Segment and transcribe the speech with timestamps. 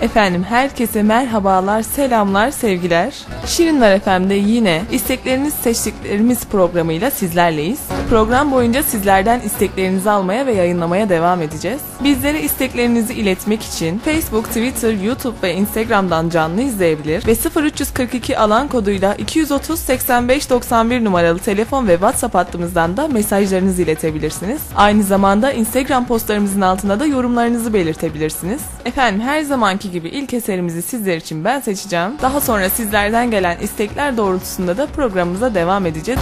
[0.00, 3.14] Efendim herkese merhabalar, selamlar, sevgiler.
[3.46, 7.80] Şirinler FM'de yine istekleriniz seçtiklerimiz programıyla sizlerleyiz.
[8.10, 11.80] Program boyunca sizlerden isteklerinizi almaya ve yayınlamaya devam edeceğiz.
[12.04, 19.14] Bizlere isteklerinizi iletmek için Facebook, Twitter, YouTube ve Instagram'dan canlı izleyebilir ve 0342 alan koduyla
[19.14, 24.60] 230 85 91 numaralı telefon ve WhatsApp hattımızdan da mesajlarınızı iletebilirsiniz.
[24.76, 28.60] Aynı zamanda Instagram postlarımızın altına da yorumlarınızı belirtebilirsiniz.
[28.84, 32.12] Efendim her zamanki gibi ilk eserimizi sizler için ben seçeceğim.
[32.22, 36.20] Daha sonra sizlerden gelen istekler doğrultusunda da programımıza devam edeceğiz.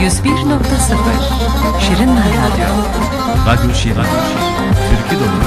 [0.00, 0.10] 101.0
[1.80, 2.66] Şirinler Radyo
[3.46, 3.94] Radyo Şirin.
[4.90, 5.39] Türkü dolu.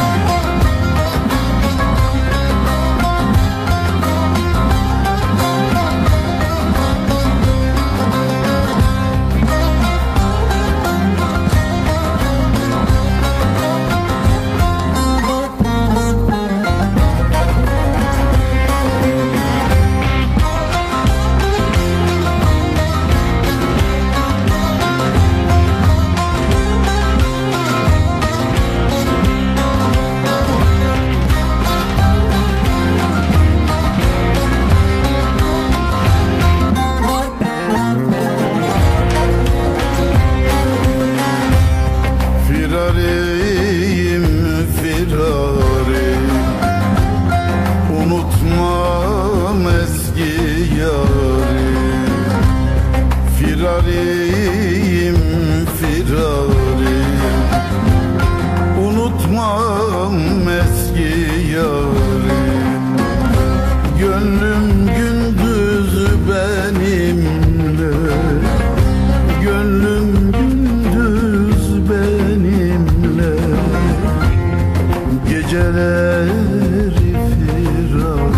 [75.54, 78.34] Geceleri firar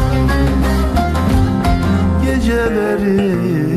[2.24, 3.75] Geceleri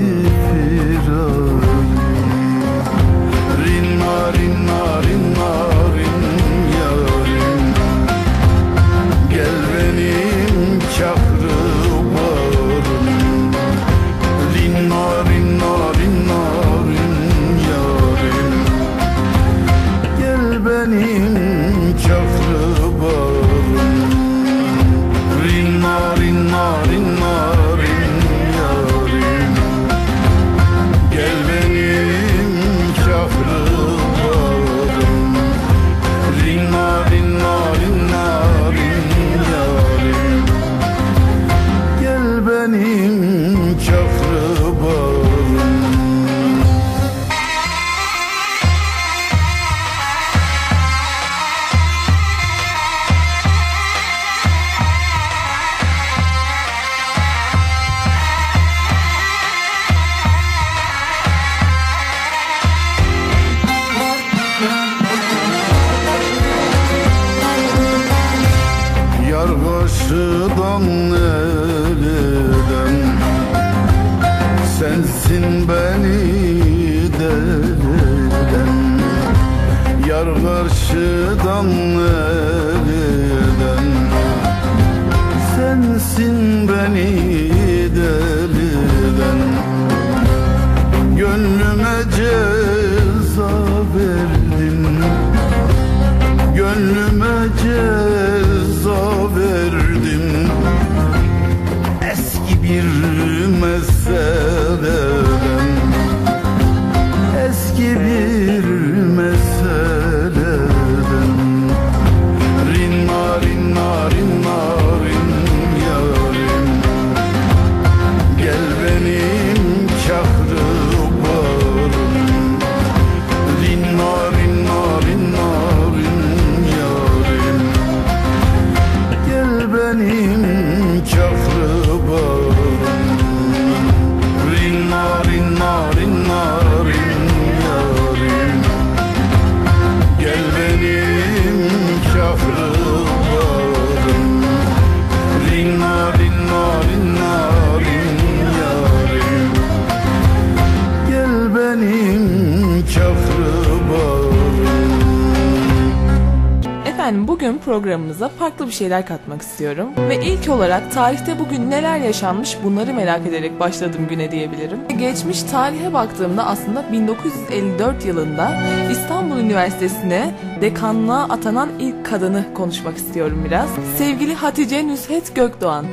[158.58, 159.88] farklı bir şeyler katmak istiyorum.
[160.08, 164.78] Ve ilk olarak tarihte bugün neler yaşanmış bunları merak ederek başladım güne diyebilirim.
[164.98, 168.52] Geçmiş tarihe baktığımda aslında 1954 yılında
[168.90, 173.68] İstanbul Üniversitesi'ne dekanlığa atanan ilk kadını konuşmak istiyorum biraz.
[173.98, 175.86] Sevgili Hatice Nüshet Gökdoğan.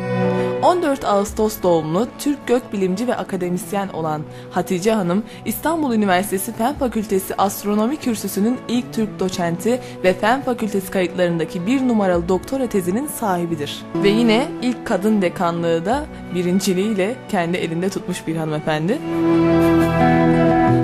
[0.66, 4.22] 14 Ağustos doğumlu Türk gökbilimci ve akademisyen olan
[4.52, 11.68] Hatice Hanım, İstanbul Üniversitesi Fen Fakültesi Astronomi Kürsüsü'nün ilk Türk doçenti ve Fen Fakültesi kayıtlarındaki
[11.68, 13.84] bir numaralı doktora tezinin sahibidir.
[13.96, 19.00] Ve yine ilk kadın dekanlığı da birinciliğiyle kendi elinde tutmuş bir hanımefendi.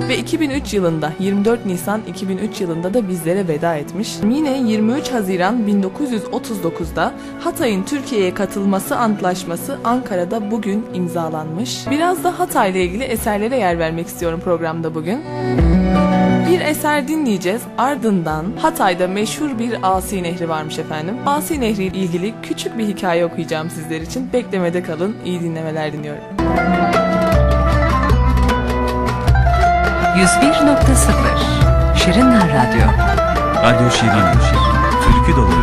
[0.08, 4.16] Ve 2003 yılında 24 Nisan 2003 yılında da bizlere veda etmiş.
[4.30, 11.86] Yine 23 Haziran 1939'da Hatay'ın Türkiye'ye katılması antlaşması Ankara'da bugün imzalanmış.
[11.90, 15.20] Biraz da Hatay ile ilgili eserlere yer vermek istiyorum programda bugün.
[16.50, 17.62] Bir eser dinleyeceğiz.
[17.78, 21.14] Ardından Hatay'da meşhur bir Asi Nehri varmış efendim.
[21.26, 24.32] Asi Nehri ile ilgili küçük bir hikaye okuyacağım sizler için.
[24.32, 25.16] Beklemede kalın.
[25.24, 26.22] İyi dinlemeler diliyorum.
[30.16, 32.86] 101.0 Şirinler Radyo.
[33.62, 34.40] Radyo Şirin,
[35.04, 35.61] Türkü Dolu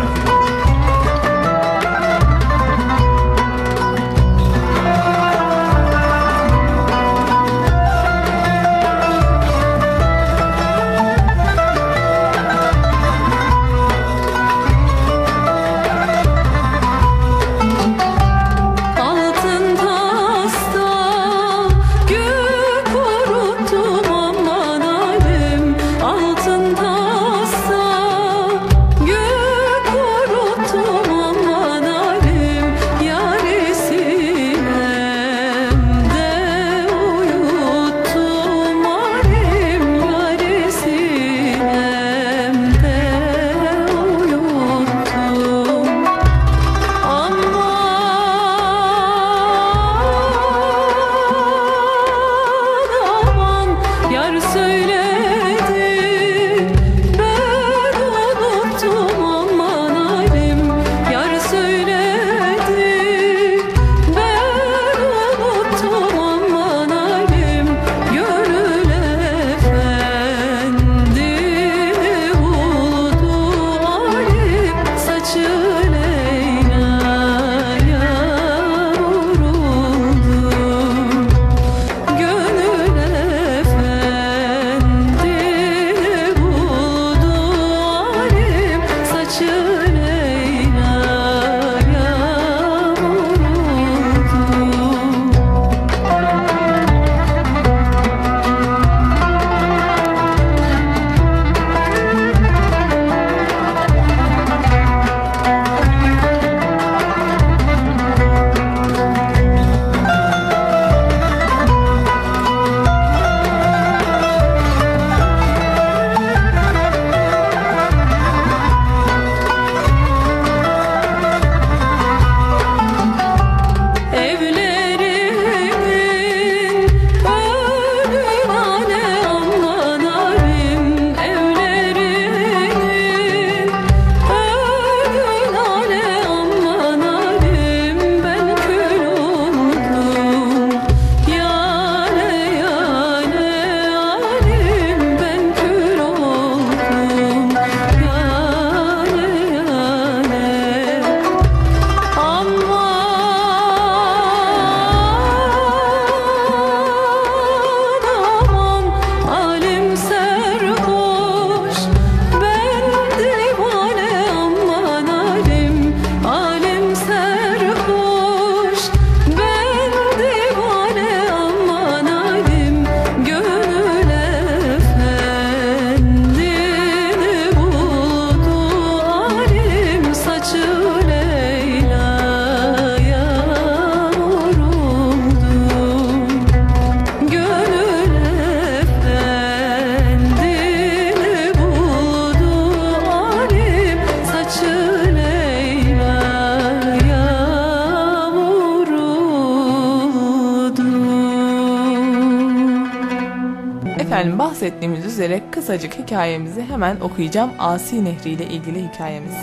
[204.80, 209.34] Bahsettiğimiz üzere kısacık hikayemizi hemen okuyacağım Asi Nehri ile ilgili hikayemiz.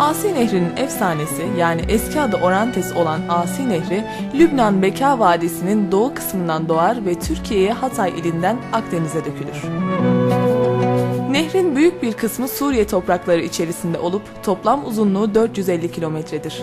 [0.00, 6.68] Asi Nehri'nin efsanesi yani eski adı Orantes olan Asi Nehri Lübnan Beka Vadisi'nin doğu kısmından
[6.68, 9.62] doğar ve Türkiye'ye Hatay ilinden Akdeniz'e dökülür.
[11.30, 16.62] Nehrin büyük bir kısmı Suriye toprakları içerisinde olup toplam uzunluğu 450 kilometredir.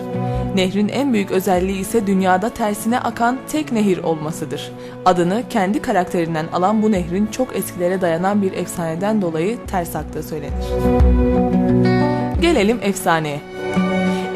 [0.55, 4.71] Nehrin en büyük özelliği ise dünyada tersine akan tek nehir olmasıdır.
[5.05, 10.65] Adını kendi karakterinden alan bu nehrin çok eskilere dayanan bir efsaneden dolayı ters aktığı söylenir.
[12.41, 13.39] Gelelim efsaneye.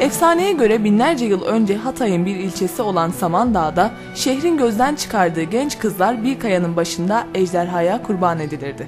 [0.00, 6.24] Efsaneye göre binlerce yıl önce Hatay'ın bir ilçesi olan Samandağ'da şehrin gözden çıkardığı genç kızlar
[6.24, 8.86] bir kayanın başında ejderhaya kurban edilirdi.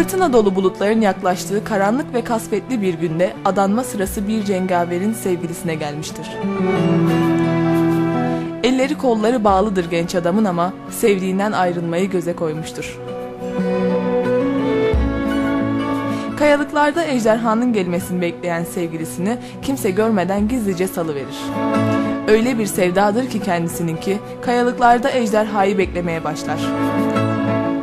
[0.00, 6.30] Fırtına dolu bulutların yaklaştığı karanlık ve kasvetli bir günde adanma sırası bir cengaverin sevgilisine gelmiştir.
[8.64, 12.98] Elleri kolları bağlıdır genç adamın ama sevdiğinden ayrılmayı göze koymuştur.
[16.38, 21.38] Kayalıklarda ejderhanın gelmesini bekleyen sevgilisini kimse görmeden gizlice salıverir.
[22.28, 26.60] Öyle bir sevdadır ki kendisininki kayalıklarda ejderhayı beklemeye başlar.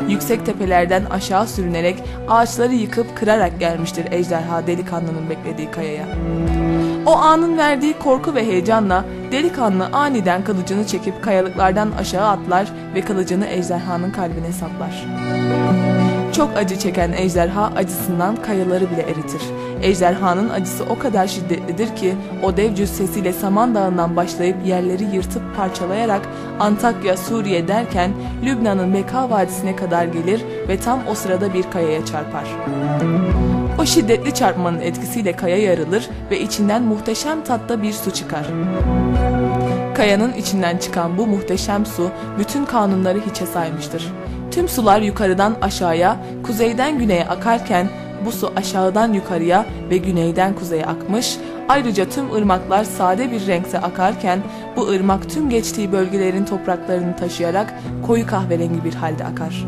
[0.07, 6.05] Yüksek tepelerden aşağı sürünerek ağaçları yıkıp kırarak gelmiştir ejderha delikanlının beklediği kayaya.
[7.05, 13.47] O anın verdiği korku ve heyecanla delikanlı aniden kılıcını çekip kayalıklardan aşağı atlar ve kılıcını
[13.47, 15.05] ejderhanın kalbine saplar.
[16.37, 19.41] Çok acı çeken ejderha acısından kayaları bile eritir.
[19.81, 26.21] Ejderhanın acısı o kadar şiddetlidir ki o dev cüssesiyle Saman Dağı'ndan başlayıp yerleri yırtıp parçalayarak
[26.59, 28.11] Antakya, Suriye derken
[28.45, 32.45] Lübnan'ın Beka Vadisi'ne kadar gelir ve tam o sırada bir kayaya çarpar.
[33.79, 38.47] O şiddetli çarpmanın etkisiyle kaya yarılır ve içinden muhteşem tatta bir su çıkar.
[39.95, 44.13] Kayanın içinden çıkan bu muhteşem su bütün kanunları hiçe saymıştır.
[44.57, 47.89] Tüm sular yukarıdan aşağıya, kuzeyden güneye akarken
[48.25, 51.37] bu su aşağıdan yukarıya ve güneyden kuzeye akmış.
[51.69, 54.39] Ayrıca tüm ırmaklar sade bir renkte akarken
[54.75, 57.73] bu ırmak tüm geçtiği bölgelerin topraklarını taşıyarak
[58.07, 59.65] koyu kahverengi bir halde akar.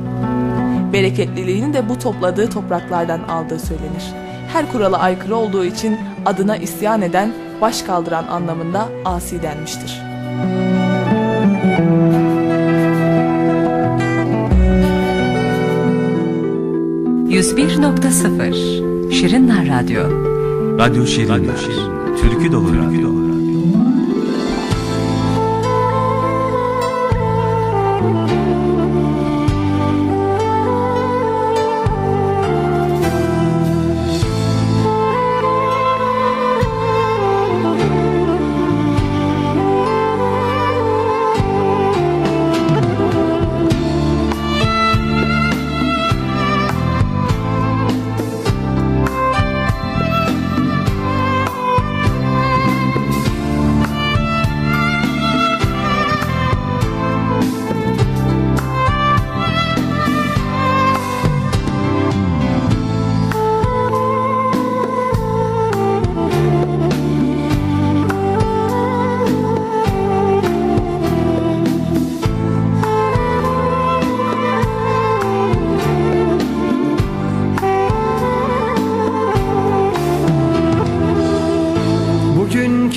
[0.93, 4.13] Bereketliliğini de bu topladığı topraklardan aldığı söylenir.
[4.53, 10.08] Her kurala aykırı olduğu için adına isyan eden, baş kaldıran anlamında asi denmiştir.
[17.29, 20.03] %101.0 Şirinler Radyo
[20.79, 21.59] Radyo Şirinler.
[22.21, 23.28] Türkü dolu radyo.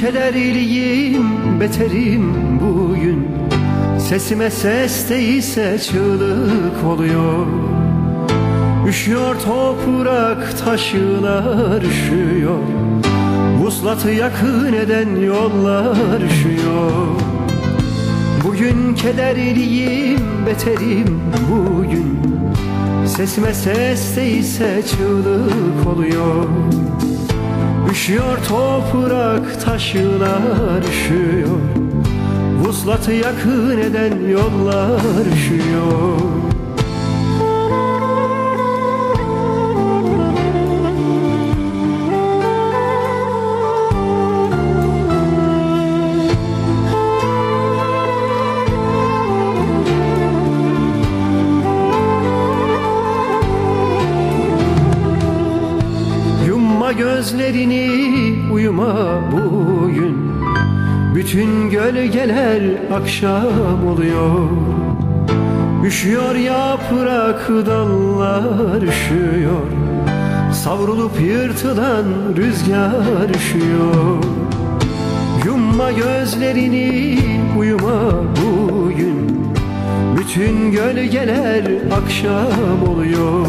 [0.02, 3.28] Bugün kederliyim, beterim bugün.
[3.98, 7.46] Sesime ses değilse çığlık oluyor.
[8.88, 12.58] Üşüyor toprak, taşlar üşüyor.
[13.60, 16.92] Vuslatı yakın eden yollar üşüyor.
[18.44, 22.18] Bugün kederliyim, beterim bugün.
[23.06, 26.46] Sesime ses değilse çığlık oluyor
[27.92, 31.58] Üşüyor toprak taşlar üşüyor.
[32.64, 36.51] Vuslatı yakın eden yollar üşüyor
[56.92, 60.32] Yumma gözlerini uyuma bugün.
[61.14, 64.48] Bütün gölgeler akşam oluyor.
[65.84, 69.66] Üşüyor yaprak dallar üşüyor.
[70.52, 72.04] Savrulup yırtılan
[72.36, 74.24] rüzgar üşüyor.
[75.46, 77.18] Yumma gözlerini
[77.58, 79.46] uyuma bugün.
[80.18, 83.46] Bütün gölgeler akşam oluyor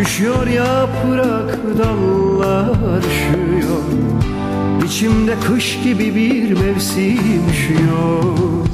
[0.00, 3.82] Üşüyor yaprak dallar üşüyor.
[4.86, 8.65] İçimde kış gibi bir mevsim üşüyor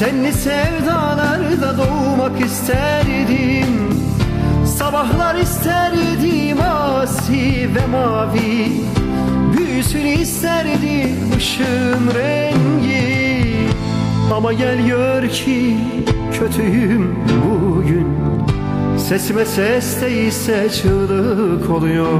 [0.00, 3.94] Senli sevdalarda doğmak isterdim.
[4.66, 8.72] Sabahlar isterdim asi ve mavi.
[9.56, 13.54] Büyüsün isterdim ışığın rengi.
[14.34, 15.76] Ama gel gör ki
[16.38, 18.06] kötüyüm bugün.
[18.98, 22.18] Sesime ses değilse çığlık oluyor.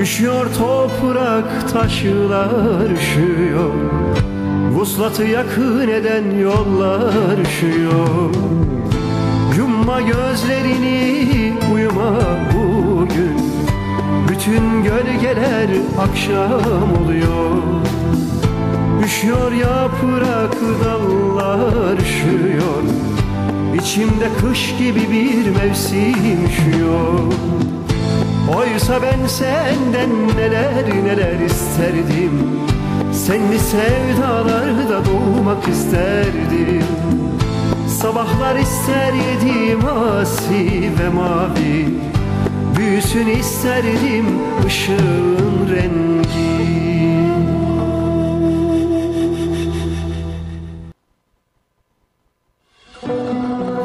[0.00, 3.74] Üşüyor toprak taşlar üşüyor
[4.74, 8.34] Vuslatı yakın eden yollar üşüyor.
[9.58, 12.12] Yumma gözlerini uyuma
[12.54, 13.36] bugün.
[14.28, 17.50] Bütün gölgeler akşam oluyor.
[19.04, 22.82] Üşüyor yaprak dallar üşüyor.
[23.74, 27.18] İçimde kış gibi bir mevsim üşüyor.
[28.56, 32.69] Oysa ben senden neler neler isterdim
[33.26, 36.84] Senli sevdalarda doğmak isterdim
[37.88, 41.88] Sabahlar isterdim asi ve mavi
[42.76, 44.26] Büyüsün isterdim
[44.66, 46.80] ışığın rengi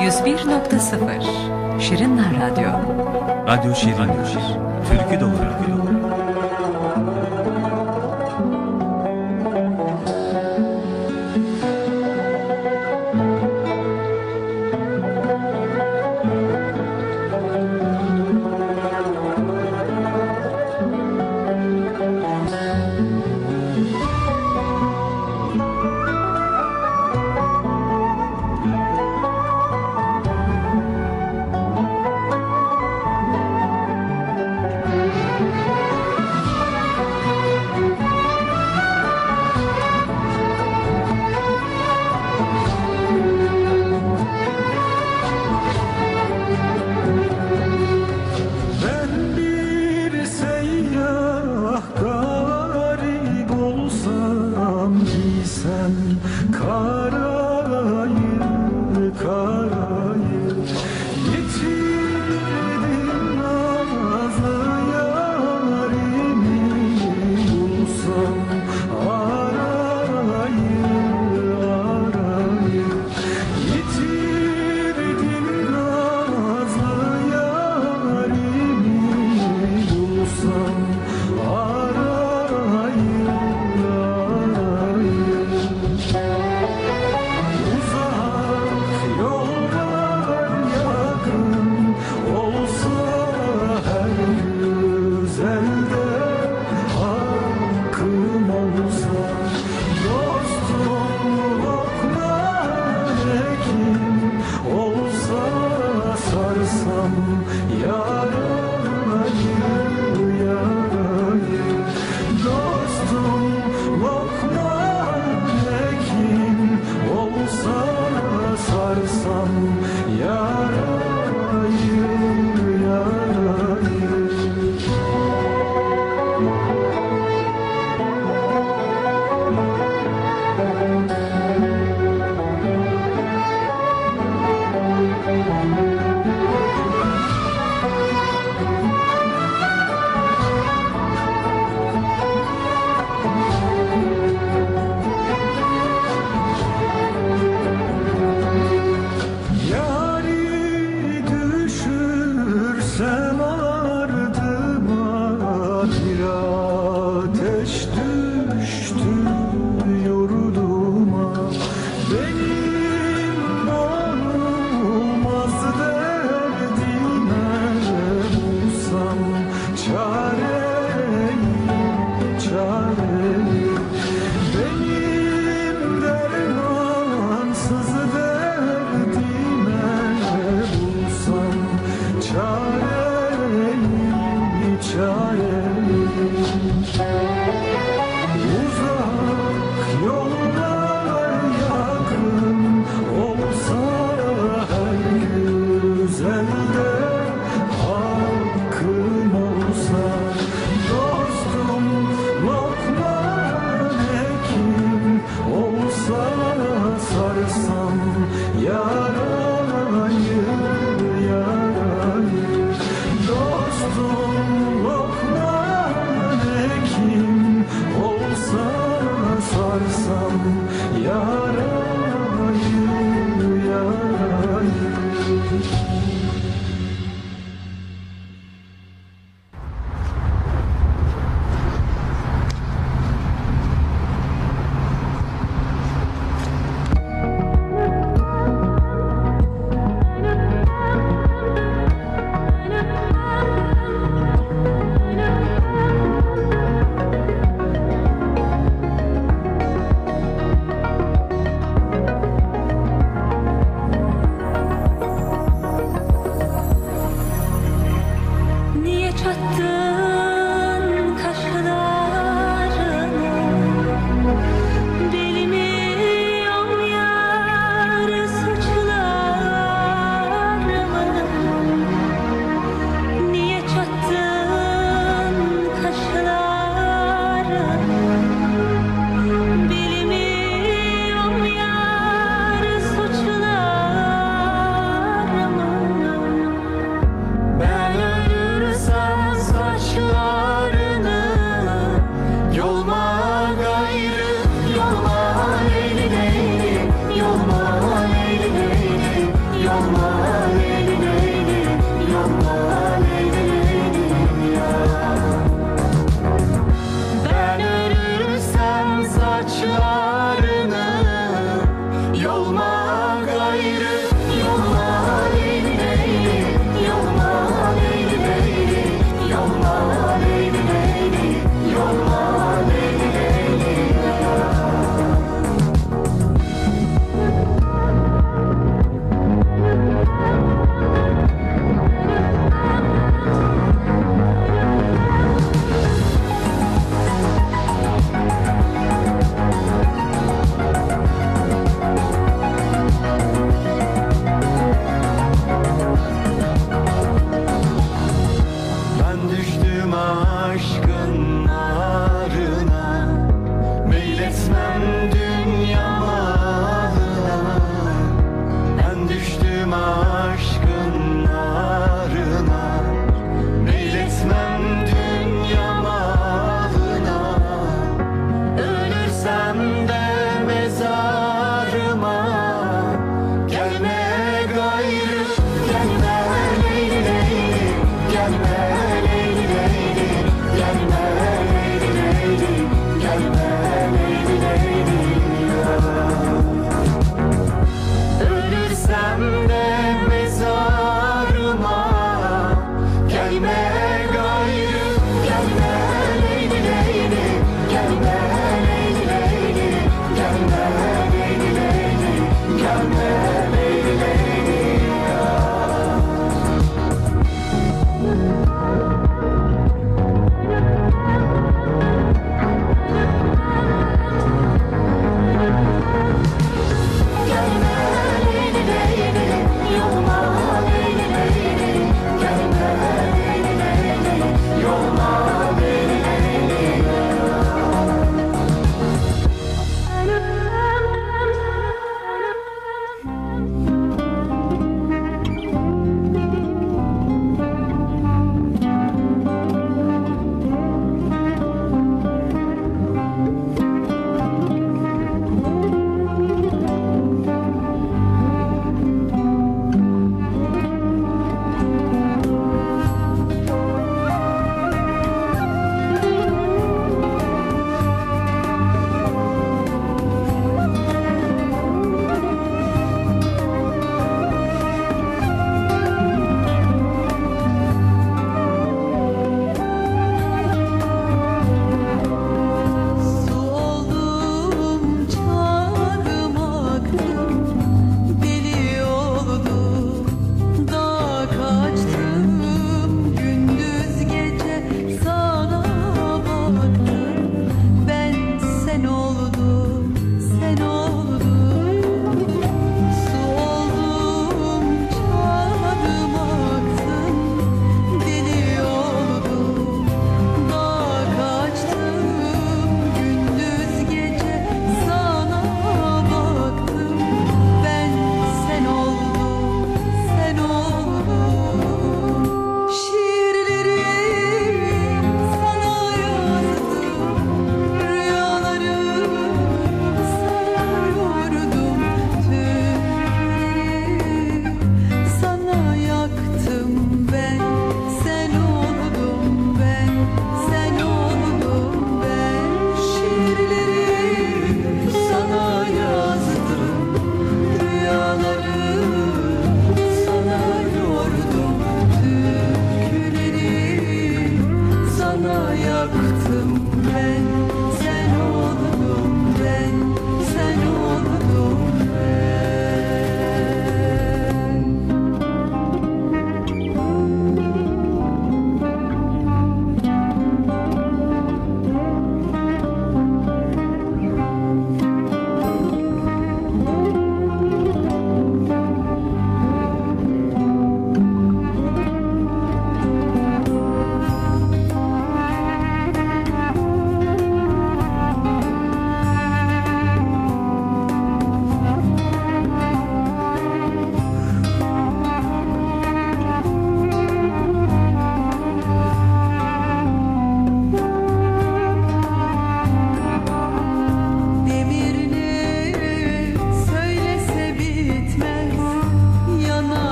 [0.00, 2.70] 101.0 Şirinler Radyo
[3.46, 4.10] Radyo Şirin.
[4.90, 5.76] Türkü dolu radyo.
[5.86, 5.93] Ben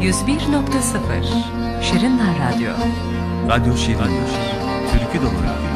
[0.00, 2.72] 101.0 Şirinler Radyo.
[3.48, 3.98] Radyo Şirin.
[4.92, 5.70] Türkü dolu radyo.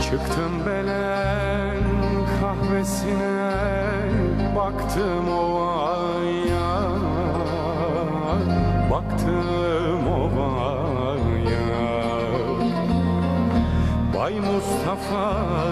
[0.00, 1.82] Çıktım belen
[2.40, 3.50] kahvesine
[4.56, 6.90] Baktım ovaya
[8.90, 11.66] Baktım ovaya
[14.14, 15.65] Bay Mustafa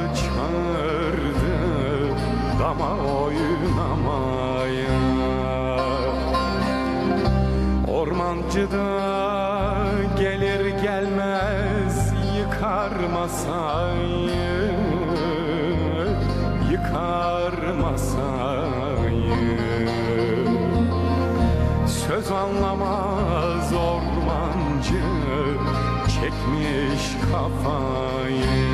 [26.45, 28.74] çekmiş kafayı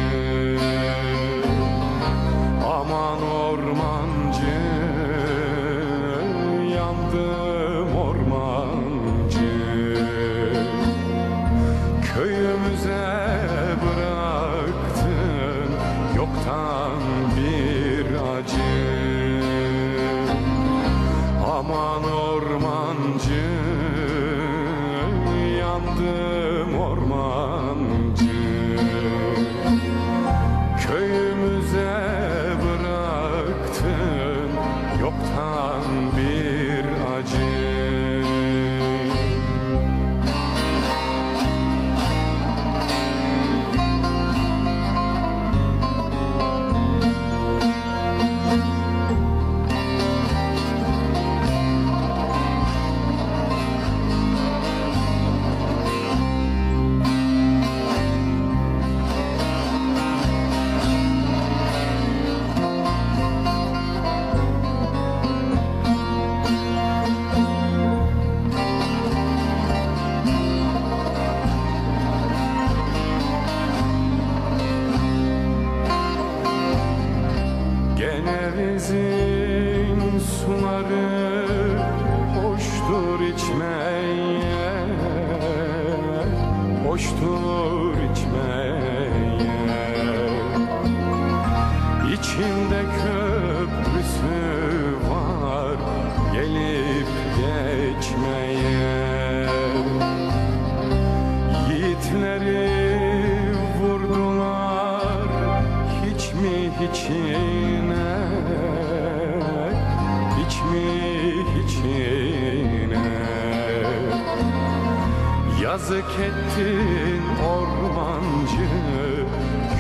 [116.30, 118.68] ettin ormancı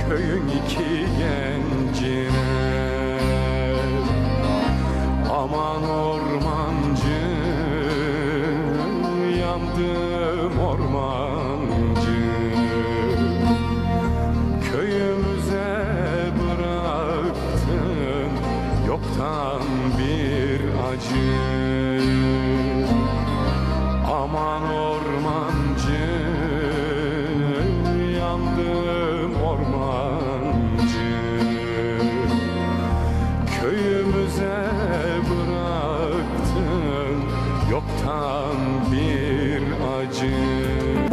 [0.08, 2.30] köyün iki gencine.
[5.30, 7.20] Aman ormancı
[9.40, 10.09] yandım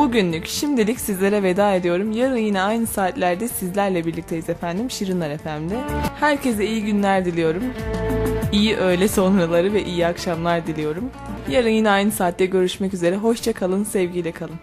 [0.07, 2.11] Bugünlük şimdilik sizlere veda ediyorum.
[2.11, 4.91] Yarın yine aynı saatlerde sizlerle birlikteyiz efendim.
[4.91, 5.77] Şirinler FM'de.
[6.19, 7.63] Herkese iyi günler diliyorum.
[8.51, 11.09] İyi öğle sonraları ve iyi akşamlar diliyorum.
[11.49, 13.15] Yarın yine aynı saatte görüşmek üzere.
[13.15, 14.55] Hoşça kalın, sevgiyle kalın.